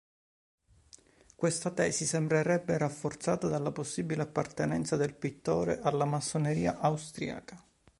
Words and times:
Questa 1.35 1.69
tesi 1.69 2.07
sembrerebbe 2.07 2.75
rafforzata 2.75 3.47
dalla 3.47 3.71
possibile 3.71 4.23
appartenenza 4.23 4.95
del 4.95 5.13
pittore 5.13 5.79
alla 5.79 6.05
massoneria 6.05 6.79
austriaca. 6.79 7.63